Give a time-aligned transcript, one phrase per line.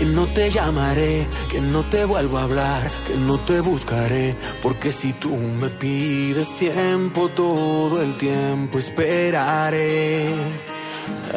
[0.00, 4.92] que no te llamaré, que no te vuelvo a hablar, que no te buscaré, porque
[4.92, 10.69] si tú me pides tiempo, todo el tiempo esperaré.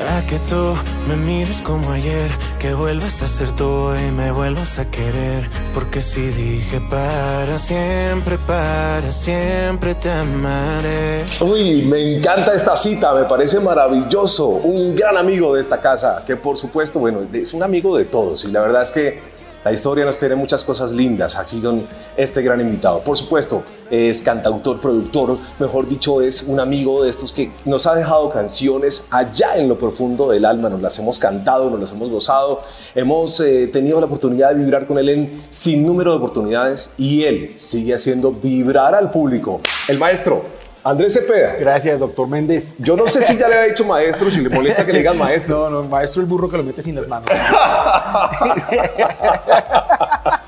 [0.10, 0.76] A que tú
[1.08, 5.48] me mires como ayer, que vuelvas a ser tú y me vuelvas a querer.
[5.74, 11.26] Porque si dije para siempre, para siempre te amaré.
[11.42, 14.48] Uy, me encanta esta cita, me parece maravilloso.
[14.48, 18.46] Un gran amigo de esta casa, que por supuesto, bueno, es un amigo de todos
[18.46, 21.84] y la verdad es que la historia nos tiene muchas cosas lindas aquí con
[22.18, 23.00] este gran invitado.
[23.00, 27.96] Por supuesto, es cantautor, productor, mejor dicho, es un amigo de estos que nos ha
[27.96, 32.10] dejado canciones allá en lo profundo del alma, nos las hemos cantado, nos las hemos
[32.10, 32.62] gozado,
[32.96, 37.24] hemos eh, tenido la oportunidad de vibrar con él en sin número de oportunidades y
[37.24, 39.62] él sigue haciendo vibrar al público.
[39.88, 40.53] El maestro.
[40.84, 41.56] Andrés Cepeda.
[41.60, 42.76] Gracias, doctor Méndez.
[42.78, 45.18] Yo no sé si ya le había dicho maestro, si le molesta que le digan
[45.18, 45.44] maestro.
[45.54, 47.30] No, no, maestro el burro que lo mete sin las manos.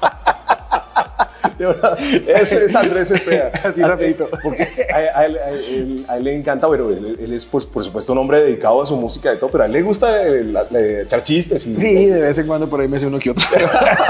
[2.27, 3.52] Ese es Andrés Cepeda.
[3.63, 4.27] Así rapidito.
[4.44, 7.66] Porque a, a él, a él- a él le encanta, pero él, él es, pues,
[7.66, 10.21] por supuesto, un hombre dedicado a su música y todo, pero a él le gusta
[10.23, 11.66] el- la- la- echar chistes.
[11.67, 13.43] Y, Sí, de vez en cuando por ahí me hace uno que otro.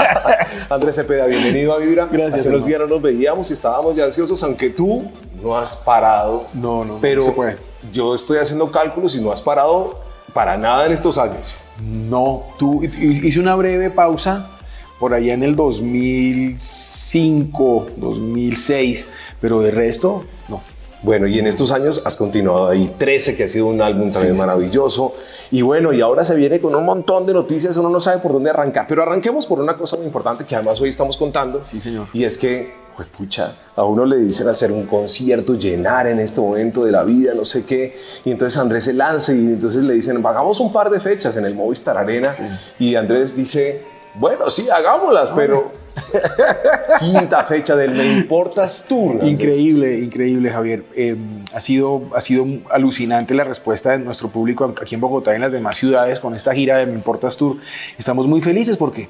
[0.70, 2.08] Andrés Cepeda, bienvenido a Vibra.
[2.10, 5.10] Gracias, Hace unos días no nos veíamos y estábamos ya ansiosos, aunque tú
[5.42, 6.46] no has parado.
[6.54, 7.56] No, no, Pero no se puede.
[7.92, 10.00] yo estoy haciendo cálculos y no has parado
[10.32, 11.54] para nada en estos años.
[11.82, 14.50] No, tú hice una breve pausa
[14.98, 19.08] por allá en el 2005, 2006,
[19.40, 20.62] pero de resto, no.
[21.02, 24.34] Bueno, y en estos años has continuado ahí 13, que ha sido un álbum también
[24.34, 25.14] Sí, sí, maravilloso.
[25.50, 28.32] Y bueno, y ahora se viene con un montón de noticias, uno no sabe por
[28.32, 28.86] dónde arrancar.
[28.88, 31.60] Pero arranquemos por una cosa muy importante que además hoy estamos contando.
[31.64, 32.08] Sí, señor.
[32.12, 36.40] Y es que, pues pucha, a uno le dicen hacer un concierto, llenar en este
[36.40, 37.94] momento de la vida, no sé qué.
[38.24, 41.44] Y entonces Andrés se lanza y entonces le dicen, hagamos un par de fechas en
[41.44, 42.32] el Movistar Arena.
[42.80, 45.72] Y Andrés dice, bueno, sí, hagámoslas, pero...
[47.00, 49.24] Quinta fecha del Me Importas Tour.
[49.24, 50.84] Increíble, increíble, Javier.
[50.94, 51.16] Eh,
[51.54, 55.40] ha, sido, ha sido alucinante la respuesta de nuestro público aquí en Bogotá y en
[55.42, 57.56] las demás ciudades con esta gira de Me Importas Tour.
[57.98, 59.08] Estamos muy felices porque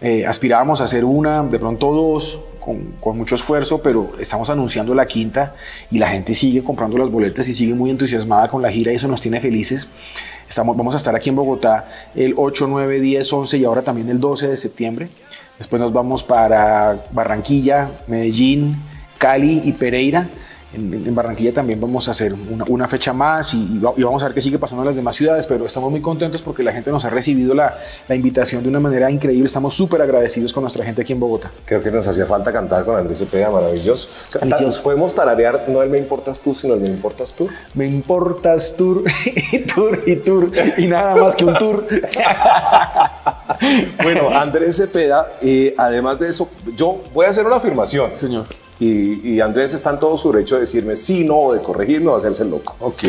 [0.00, 4.94] eh, aspirábamos a hacer una, de pronto dos, con, con mucho esfuerzo, pero estamos anunciando
[4.94, 5.54] la quinta
[5.90, 8.96] y la gente sigue comprando las boletas y sigue muy entusiasmada con la gira y
[8.96, 9.88] eso nos tiene felices.
[10.56, 14.20] Vamos a estar aquí en Bogotá el 8, 9, 10, 11 y ahora también el
[14.20, 15.08] 12 de septiembre.
[15.58, 18.76] Después nos vamos para Barranquilla, Medellín,
[19.18, 20.28] Cali y Pereira.
[20.74, 24.02] En, en Barranquilla también vamos a hacer una, una fecha más y, y va- y
[24.02, 26.62] vamos a ver qué sigue pasando en las demás ciudades, pero estamos muy contentos porque
[26.62, 27.76] la gente nos ha recibido la,
[28.08, 29.46] la invitación de una manera increíble.
[29.46, 31.50] Estamos súper agradecidos con nuestra gente aquí en Bogotá.
[31.64, 34.08] Creo que nos hacía falta cantar con Andrés Cepeda, maravilloso.
[34.40, 34.82] Delicioso.
[34.82, 37.48] Podemos tararear no el Me Importas Tú, sino el Me Importas Tú.
[37.74, 39.02] Me importas tour
[39.52, 41.86] y tour y tour y nada más que un tour.
[44.02, 48.10] Bueno, Andrés Cepeda, eh, además de eso, yo voy a hacer una afirmación.
[48.14, 48.46] Señor.
[48.80, 52.12] Y, y Andrés está en todo su derecho de decirme sí, no, de corregirme o
[52.12, 52.76] de hacerse loco.
[52.80, 53.04] Ok.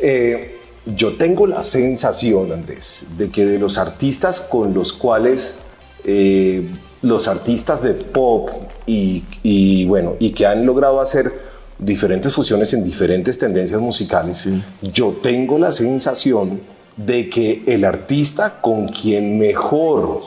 [0.00, 0.54] Eh,
[0.96, 5.60] yo tengo la sensación, Andrés, de que de los artistas con los cuales
[6.04, 6.68] eh,
[7.02, 8.50] los artistas de pop
[8.86, 11.32] y, y, bueno, y que han logrado hacer
[11.78, 14.48] diferentes fusiones en diferentes tendencias musicales,
[14.82, 16.60] yo tengo la sensación
[16.96, 20.22] de que el artista con quien mejor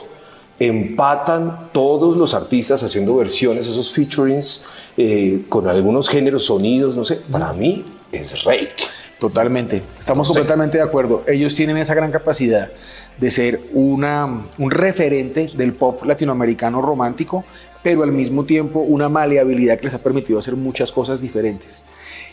[0.66, 7.20] empatan todos los artistas haciendo versiones, esos featurings eh, con algunos géneros, sonidos, no sé,
[7.30, 8.70] para mí es Rake.
[9.18, 9.82] Totalmente.
[10.00, 10.40] Estamos No sé.
[10.40, 11.22] completamente de acuerdo.
[11.28, 12.70] Ellos tienen esa gran capacidad
[13.18, 17.44] de ser una, un referente del pop latinoamericano romántico,
[17.82, 21.82] pero al mismo tiempo una maleabilidad que les ha permitido hacer muchas cosas diferentes.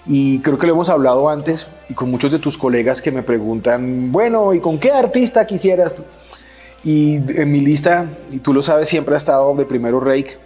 [0.08, 3.22] Y creo que lo hemos hablado antes y con muchos de tus colegas que me
[3.22, 5.94] preguntan, bueno, ¿y con qué artista quisieras?
[6.84, 10.38] Y en mi lista, y tú lo sabes, siempre ha estado de primero Rake.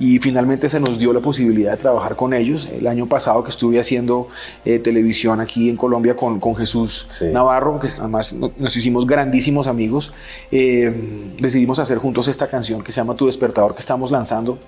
[0.00, 2.68] Y finalmente se nos dio la posibilidad de trabajar con ellos.
[2.76, 4.26] El año pasado que estuve haciendo
[4.64, 7.26] eh, televisión aquí en Colombia con, con Jesús Sí.
[7.26, 10.12] Navarro, que además no- nos hicimos grandísimos amigos,
[10.50, 10.92] eh,
[11.38, 14.58] decidimos hacer juntos esta canción que se llama Tu Despertador que estamos lanzando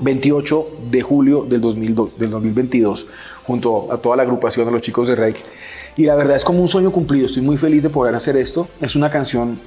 [0.00, 3.06] 28 de julio del, 2002 del 2022
[3.44, 5.40] junto a toda la agrupación de los chicos de Rake.
[5.96, 7.26] Y la verdad es como un sueño cumplido.
[7.26, 8.66] Estoy muy feliz de poder hacer esto.
[8.80, 9.58] Es una canción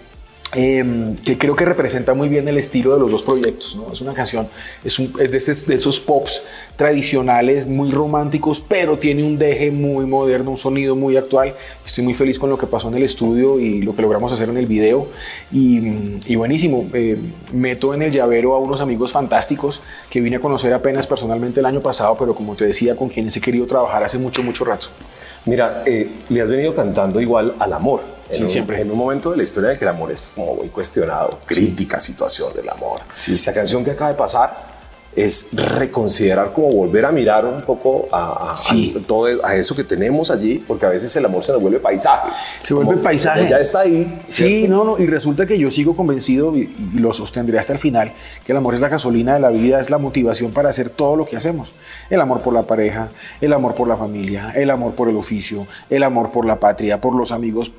[0.54, 3.74] Em, que creo que representa muy bien el estilo de los dos proyectos.
[3.78, 3.94] ¿no?
[3.94, 4.50] Es una canción,
[4.84, 6.42] es, un, es de, esos, de, esos pops
[6.76, 11.54] tradicionales, muy románticos, pero tiene un deje muy moderno, un sonido muy actual.
[11.86, 14.50] Estoy muy feliz con lo que pasó en el estudio y lo que logramos hacer
[14.50, 15.08] en el video.
[15.54, 17.18] Y, y buenísimo, eh,
[17.54, 21.66] meto en el llavero a unos amigos fantásticos que vine a conocer apenas personalmente el
[21.66, 24.88] año pasado, pero como te decía, con quienes he querido trabajar hace mucho, mucho rato.
[25.46, 28.76] Mira, eh, le has venido cantando igual al amor Sí, en, siempre.
[28.78, 31.40] Un, en un momento de la historia en que el amor es como muy cuestionado,
[31.46, 33.02] crítica situación del amor.
[33.14, 34.72] Sí, sí, la canción que acaba de pasar
[35.14, 38.96] es reconsiderar, como volver a mirar un poco a, a, Sí.
[38.98, 41.82] a todo a eso que tenemos allí, porque a veces el amor se nos vuelve
[41.82, 42.30] paisaje.
[42.64, 43.46] Se vuelve Como- paisaje.
[43.50, 44.22] ya está ahí.
[44.30, 44.74] Sí, ¿cierto?
[44.74, 48.14] no, no, y resulta que yo sigo convencido y, y lo sostendré hasta el final,
[48.46, 51.18] que el amor es la gasolina de la vida, es la motivación para hacer todo
[51.18, 51.74] lo que hacemos.
[52.10, 53.10] El amor por la pareja,
[53.42, 57.02] el amor por la familia, el amor por el oficio, el amor por la patria,
[57.02, 57.74] por los amigos.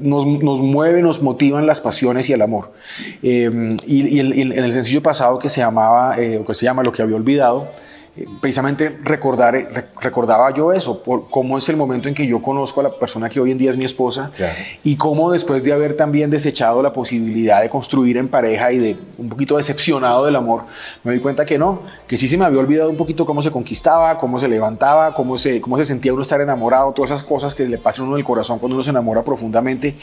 [0.00, 2.72] Nos, nos mueve, nos motivan las pasiones y el amor.
[3.22, 6.54] Eh, y y el- el- en el sencillo pasado que se llamaba, eh, o que
[6.54, 7.68] se llama Lo que había olvidado,
[8.40, 12.40] precisamente recordar, eh, re- recordaba yo eso, por cómo es el momento en que yo
[12.42, 14.52] conozco a la persona que hoy en día es mi esposa Claro.
[14.82, 18.96] y cómo después de haber también desechado la posibilidad de construir en pareja y de
[19.18, 20.62] un poquito decepcionado del amor,
[21.04, 23.50] me doy cuenta que no, que sí se me había olvidado un poquito cómo se
[23.50, 27.54] conquistaba, cómo se levantaba, cómo se, cómo se sentía uno estar enamorado, todas esas cosas
[27.54, 29.96] que le pasan a uno en el corazón cuando uno se enamora profundamente.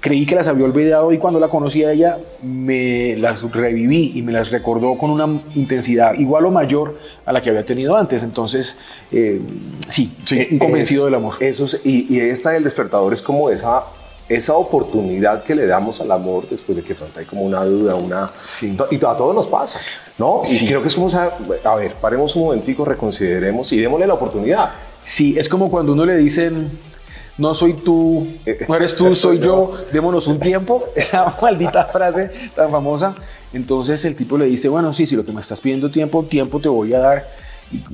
[0.00, 4.22] Creí que las había olvidado y cuando la conocí a ella me las reviví y
[4.22, 6.96] me las recordó con una intensidad igual o mayor
[7.26, 8.22] a la que había tenido antes.
[8.22, 8.76] Entonces,
[9.10, 9.40] eh,
[9.88, 11.34] sí, soy convencido Es- del amor.
[11.40, 13.82] Eso es- y, y esta del despertador es como esa,
[14.28, 17.96] esa oportunidad que le damos al amor después de que pronto hay como una duda,
[17.96, 18.30] una...
[18.36, 18.76] Sí.
[18.92, 19.80] Y a todos nos pasa,
[20.16, 20.42] ¿no?
[20.44, 20.64] Sí.
[20.64, 21.32] Y creo que es como, esa-
[21.64, 24.70] a ver, paremos un momentico, reconsideremos y démosle la oportunidad.
[25.02, 26.70] Sí, es como cuando uno le dicen,
[27.38, 28.26] no soy tú,
[28.68, 33.14] no eres tú, soy yo, démonos un tiempo, esa maldita frase tan famosa.
[33.52, 36.60] Entonces el tipo le dice, bueno, sí, si lo que me estás pidiendo tiempo, tiempo
[36.60, 37.47] te voy a dar.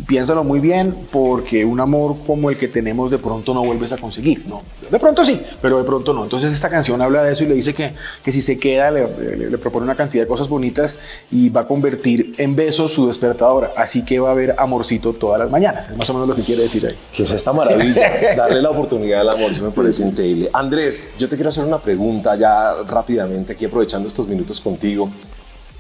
[0.07, 3.97] Piénsalo muy bien, porque un amor como el que tenemos de pronto no vuelves a
[3.97, 4.45] conseguir.
[4.47, 6.23] No, de pronto sí, pero de pronto no.
[6.23, 7.93] Entonces esta canción habla de eso y le dice que,
[8.23, 9.07] que si se queda, le,
[9.37, 10.97] le- le propone una cantidad de cosas bonitas
[11.31, 13.73] y va a convertir en besos su despertador.
[13.77, 15.91] Así que va a haber amorcito todas las mañanas.
[15.91, 16.97] Es más o menos lo que quiere decir ahí.
[17.13, 20.51] Que es esta maravilla, darle la oportunidad al amor, eso me parece increíble.
[20.53, 25.11] Andrés, yo te quiero hacer una pregunta ya rápidamente, aquí aprovechando estos minutos contigo.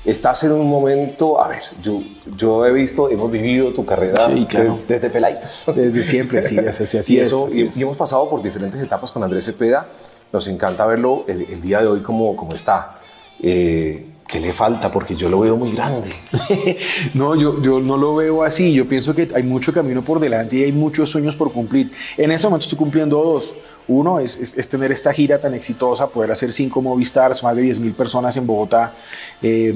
[0.05, 2.03] Estás en un momento, a ver, yo,
[2.37, 4.75] yo he visto, hemos vivido tu carrera Sí, claro.
[4.77, 5.65] des- desde peladitos.
[5.75, 7.77] Desde siempre, sí, así, así, así y es, eso, así y, es.
[7.79, 9.87] y hemos pasado por diferentes etapas con Andrés Cepeda.
[10.31, 12.95] Nos encanta verlo el, el día de hoy como, como está.
[13.43, 14.91] Eh, ¿Qué le falta?
[14.91, 16.09] Porque yo lo veo muy grande.
[17.15, 18.73] No, yo, yo no lo veo así.
[18.73, 21.93] Yo pienso que hay mucho camino por delante y hay muchos sueños por cumplir.
[22.17, 23.55] En ese momento estoy cumpliendo dos.
[23.87, 27.63] Uno es, es- es tener esta gira tan exitosa, poder hacer cinco Movistars, más de
[27.63, 28.93] 10 mil personas en Bogotá.
[29.41, 29.73] eh,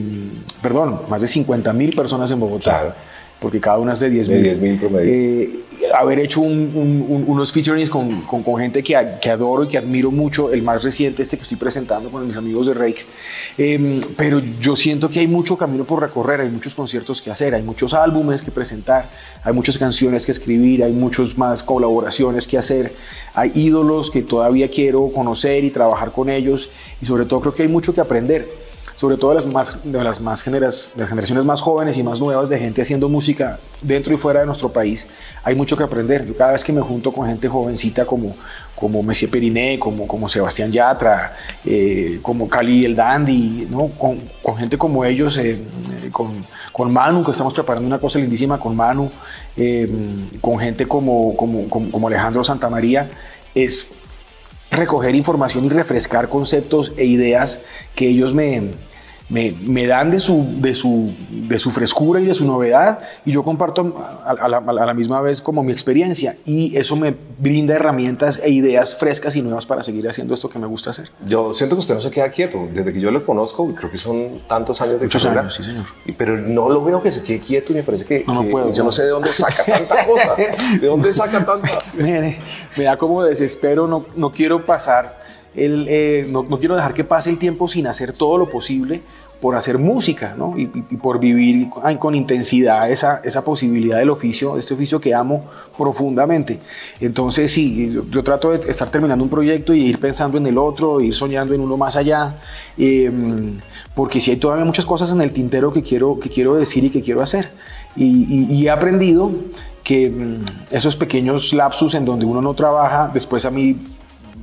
[0.61, 2.65] perdón, más de 50 mil personas en Bogotá.
[2.81, 2.95] Claro.
[3.41, 4.45] Porque cada una es de 10 De mil.
[4.45, 5.13] 10.000 promedio.
[5.13, 5.51] Eh,
[5.95, 9.63] haber hecho un- un- un- unos featurings con, con- con gente que, a- que adoro
[9.63, 12.75] y que admiro mucho, el más reciente, este que estoy presentando con mis amigos de
[12.75, 13.03] Rake.
[13.57, 17.55] Eh, pero yo siento que hay mucho camino por recorrer, hay muchos conciertos que hacer,
[17.55, 19.09] hay muchos álbumes que presentar,
[19.45, 22.93] hay muchas canciones que escribir, hay muchos más colaboraciones que hacer,
[23.35, 26.71] hay ídolos que todavía quiero conocer y trabajar con ellos
[27.01, 28.49] y sobre todo creo que hay mucho que aprender
[28.99, 32.19] sobre todo de las, más, de las, más generas, las generaciones más jóvenes y más
[32.19, 35.07] nuevas de gente haciendo música dentro y fuera de nuestro país,
[35.45, 36.27] hay mucho que aprender.
[36.27, 38.35] Yo cada vez que me junto con gente jovencita como,
[38.75, 41.33] como Messier Periné, como, como Sebastián Yatra,
[41.65, 43.87] eh, como Cali el Dandy, ¿no?
[43.87, 45.63] con, con gente como ellos, eh,
[46.11, 49.13] con, con Manu, que estamos preparando una cosa lindísima con Manu,
[49.57, 49.89] eh,
[50.41, 53.09] con gente como, como, como Alejandro Santamaría,
[53.55, 53.95] es
[54.73, 57.61] recoger información y refrescar conceptos e ideas
[57.95, 58.73] que ellos me,
[59.31, 63.33] me, me dan de su, de, su, de su frescura y de su novedad y
[63.33, 63.95] yo comparto
[64.25, 68.41] a, a la, a la misma vez como mi experiencia y eso me brinda herramientas
[68.43, 71.11] e ideas frescas y nuevas para seguir haciendo esto que me gusta hacer.
[71.27, 72.69] Yo siento que usted no se queda quieto.
[72.73, 75.43] Desde que yo lo conozco, creo que son tantos años de Muchos carrera.
[75.43, 75.85] años, sí, señor.
[76.17, 78.51] Pero no lo veo que se quede quieto y me parece que, No, no que-
[78.51, 78.85] puedo, yo no.
[78.85, 80.35] no sé de dónde saca tanta cosa.
[80.81, 81.79] ¿De dónde saca tanta?
[81.95, 82.39] Mire,
[82.77, 85.19] me da como desespero, no, no quiero pasar,
[85.61, 89.01] eh, no, quiero dejar que pase el tiempo sin hacer todo lo posible
[89.41, 90.59] por hacer música, ¿no?
[90.59, 91.69] Y, por vivir
[92.01, 95.45] con, intensidad esa, posibilidad del oficio, este oficio que amo
[95.77, 96.59] profundamente.
[97.01, 101.01] Entonces, sí, yo, trato de estar terminando un proyecto y ir pensando en el otro,
[101.01, 102.35] ir soñando en uno más allá,
[102.77, 103.11] eh,
[103.95, 106.19] porque sí hay todavía muchas cosas en el tintero que quiero,
[106.57, 107.51] decir y que quiero hacer.
[107.95, 109.31] Y, y- y he aprendido
[109.89, 113.77] que mm, esos pequeños lapsus en donde uno no trabaja, después a mí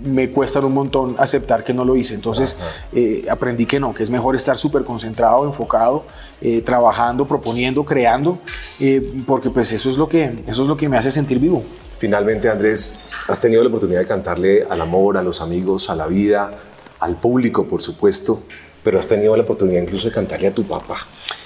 [0.03, 2.13] me cuesta un montón aceptar que no lo hice.
[2.13, 2.57] Entonces
[2.93, 6.05] eh, aprendí que no, que es mejor estar súper concentrado, enfocado,
[6.41, 8.39] eh, trabajando, proponiendo, creando,
[8.79, 11.63] eh, porque pues eso es, lo que, eso es lo que me hace sentir vivo.
[11.97, 12.95] Finalmente, Andrés,
[13.27, 16.53] has tenido la oportunidad de cantarle al amor, a los amigos, a la vida,
[16.99, 18.43] al público, por supuesto,
[18.83, 20.97] pero has tenido la oportunidad incluso de cantarle a tu papá.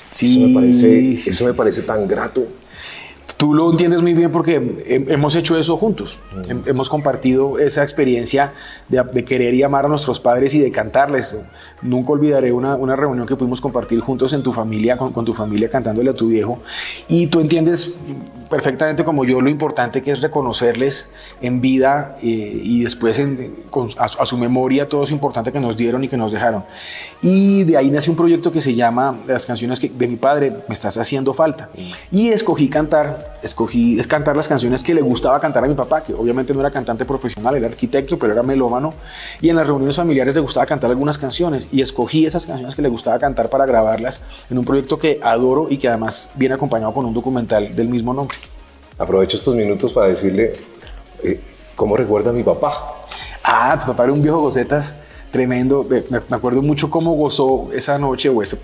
[0.10, 2.48] Sí, eso me parece, sí, eso me parece tan grato.
[3.38, 4.56] Tú lo entiendes muy bien porque
[4.86, 6.18] he- hemos hecho eso juntos.
[6.48, 8.52] Hem- Hemos compartido esa experiencia
[8.90, 11.38] de, de querer y amar a nuestros padres y de cantarles.
[11.82, 15.34] Nunca olvidaré una, una reunión que pudimos compartir juntos en tu familia, con, con tu
[15.34, 16.60] familia, cantándole a tu viejo.
[17.08, 17.98] Y tú entiendes
[18.50, 23.90] perfectamente como yo lo importante que es reconocerles en vida eh, y después en- con-
[23.98, 26.66] a, su- a su memoria todo eso importante que nos dieron y que nos dejaron.
[27.22, 30.52] Y de ahí nace un proyecto que se llama las canciones que, de mi padre,
[30.68, 31.70] Me estás haciendo falta.
[32.12, 36.04] Y escogí cantar, escogí es cantar las canciones que le gustaba cantar a mi papá,
[36.04, 38.94] que obviamente no era cantante profesional, era arquitecto, pero era melómano.
[39.42, 41.68] Y en las reuniones familiares le gustaba cantar algunas canciones.
[41.72, 45.68] Y escogí esas canciones que le gustaba cantar para grabarlas en un proyecto que adoro
[45.70, 48.38] y que además viene acompañado con un documental del mismo nombre.
[48.98, 50.54] Aprovecho estos minutos para decirle
[51.24, 51.40] eh,
[51.76, 52.96] cómo recuerda a mi papá.
[53.44, 54.96] Ah, tu papá era un viejo gocetas
[55.32, 55.86] tremendo.
[55.90, 56.04] Me,
[56.36, 58.58] acuerdo mucho cómo gozó esa noche o ese,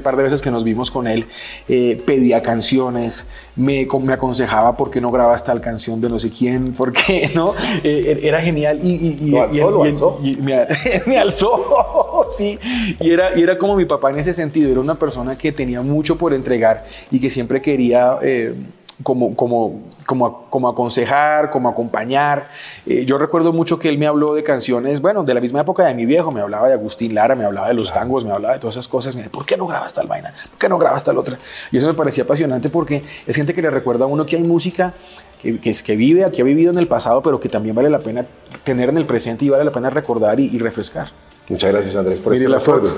[0.00, 1.26] par de veces que nos vimos con él.
[1.68, 6.30] Eh, pedía canciones, me, me aconsejaba por qué no grabas tal canción de no sé
[6.30, 7.52] quién, por qué, ¿no?
[7.82, 8.78] Eh, era genial.
[8.82, 10.20] Y, y- y- Lo alzó, y- lo y- alzó.
[10.22, 10.66] y me,
[11.06, 12.58] me alzó, sí.
[13.00, 14.70] Y era, y era como mi papá en ese sentido.
[14.70, 18.18] Era una persona que tenía mucho por entregar y que siempre quería...
[18.22, 18.54] eh,
[19.02, 22.48] como, como, como, como aconsejar, como acompañar.
[22.86, 25.84] Eh, yo recuerdo mucho que él me habló de canciones, bueno, de la misma época
[25.86, 28.54] de mi viejo, me hablaba de Agustín Lara, me hablaba de los tangos, me hablaba
[28.54, 29.14] de todas esas cosas.
[29.14, 30.32] Me decía, ¿Por qué no grabas tal vaina?
[30.50, 31.38] ¿Por qué no grabas tal otra?
[31.70, 34.42] Y eso me parecía apasionante porque es gente que le recuerda a uno que hay
[34.42, 34.94] música
[35.40, 37.90] que, que, es, que vive, que ha vivido en el pasado, pero que también vale
[37.90, 38.26] la pena
[38.64, 41.10] tener en el presente y vale la pena recordar y, y refrescar.
[41.48, 42.96] Muchas gracias, Andrés, por Mire este la foto.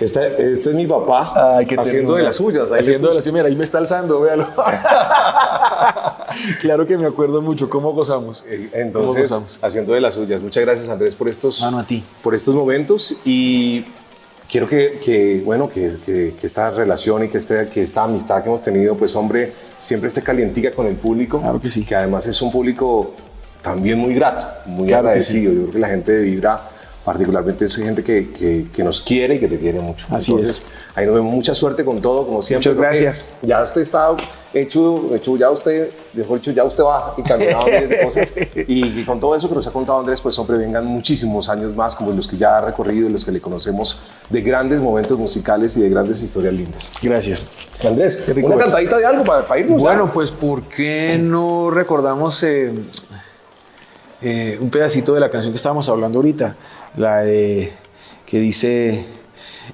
[0.00, 2.72] Este, este es mi papá Ay, haciendo de las suyas.
[2.72, 3.34] Ahí Haciendo de las suyas.
[3.34, 4.46] Mira, ahí me está alzando, véalo.
[6.60, 8.44] claro que me acuerdo mucho cómo gozamos.
[8.48, 9.58] Eh, ¿Cómo Entonces, gozamos?
[9.62, 10.42] haciendo de las suyas.
[10.42, 12.02] Muchas gracias, Andrés, por estos, Mano, a ti.
[12.22, 13.16] por estos momentos.
[13.24, 13.84] Y
[14.50, 18.42] quiero que, que, bueno, que, que- que esta relación y que, este, que esta amistad
[18.42, 21.40] que hemos tenido, pues, hombre, siempre esté calientica con el público.
[21.40, 21.84] Claro que sí.
[21.84, 23.12] Que además es un público
[23.62, 25.52] también muy grato, muy Claro agradecido.
[25.52, 26.62] Yo creo que la gente de Vibra,
[27.04, 30.06] particularmente, es gente que, que- que nos quiere y que te quiere mucho.
[30.10, 30.62] Así Entonces,
[30.94, 31.32] ahí nos vemos.
[31.32, 32.70] Mucha suerte con todo, como siempre.
[32.72, 33.26] Muchas gracias.
[33.42, 34.14] Ya usted está
[34.52, 38.34] hecho, hecho, ya usted, mejor dicho, ya usted va y caminaba miles de cosas.
[38.66, 41.94] Y con todo eso que nos ha contado Andrés, pues hombre, vengan muchísimos años más,
[41.94, 45.76] como los que ya ha recorrido y los que le conocemos, de grandes momentos musicales
[45.76, 46.92] y de grandes historias lindas.
[47.02, 47.42] Gracias.
[47.86, 49.78] Andrés, una cantadita de algo para, para irnos.
[49.80, 49.82] ya?
[49.88, 52.72] Bueno, pues ¿por qué no recordamos eh,
[54.22, 56.56] eh, un pedacito de la canción que estábamos hablando ahorita?
[56.96, 57.72] La de
[58.26, 59.06] que dice,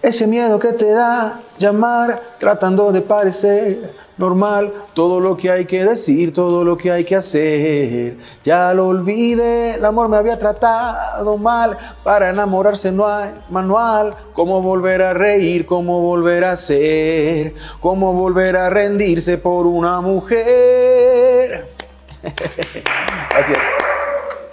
[0.02, 5.84] ese miedo que te da llamar tratando de parecer normal, todo lo que hay que
[5.84, 11.36] decir, todo lo que hay que hacer, ya lo olvidé, el amor me había tratado
[11.36, 18.12] mal, para enamorarse no hay manual, cómo volver a reír, cómo volver a ser, cómo
[18.14, 21.74] volver a rendirse por una mujer.
[23.30, 23.58] Gracias.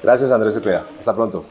[0.01, 0.85] Gracias, Andrés Cepeda.
[0.99, 1.45] Hasta pronto.